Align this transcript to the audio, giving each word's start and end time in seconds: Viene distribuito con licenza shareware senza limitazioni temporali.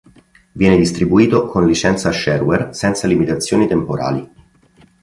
Viene 0.53 0.77
distribuito 0.77 1.45
con 1.45 1.67
licenza 1.67 2.09
shareware 2.11 2.73
senza 2.73 3.05
limitazioni 3.05 3.67
temporali. 3.67 4.27